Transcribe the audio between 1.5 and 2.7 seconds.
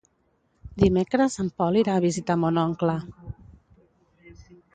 Pol irà a visitar mon